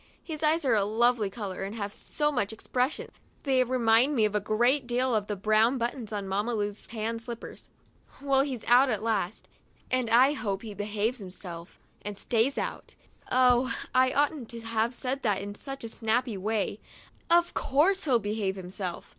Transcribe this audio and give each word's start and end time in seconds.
His 0.23 0.41
eyes 0.41 0.65
are 0.65 0.73
a 0.73 0.83
lovely 0.83 1.29
color 1.29 1.61
and 1.61 1.75
have 1.75 1.93
so 1.93 2.31
much 2.31 2.51
expres 2.51 2.93
sion; 2.93 3.11
they 3.43 3.63
remind 3.63 4.15
me 4.15 4.25
a 4.25 4.39
great 4.39 4.87
deal 4.87 5.13
of 5.13 5.27
the 5.27 5.35
brown 5.35 5.77
buttons 5.77 6.11
on 6.11 6.27
Mamma 6.27 6.55
Lu's 6.55 6.87
tan 6.87 7.19
slippers. 7.19 7.69
Well, 8.19 8.41
he's 8.41 8.65
out 8.65 8.89
at 8.89 9.03
last, 9.03 9.47
and 9.91 10.09
I 10.09 10.33
hope 10.33 10.63
he 10.63 10.73
behaves 10.73 11.19
himself 11.19 11.77
and 12.01 12.17
stays 12.17 12.57
out. 12.57 12.95
Oh, 13.31 13.71
I 13.93 14.11
oughtn't 14.11 14.49
to 14.49 14.61
have 14.61 14.95
said 14.95 15.21
that 15.21 15.39
in 15.39 15.53
such 15.53 15.83
a 15.83 15.89
snappy 15.89 16.35
way; 16.35 16.79
of 17.29 17.53
course 17.53 18.05
he 18.05 18.17
behaves 18.17 18.57
himself 18.57 19.05